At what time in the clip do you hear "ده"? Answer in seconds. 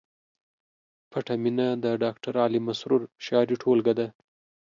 3.99-4.07